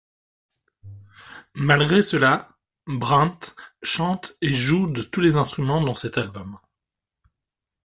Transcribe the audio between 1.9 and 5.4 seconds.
cela, Brant chante et joue de tous les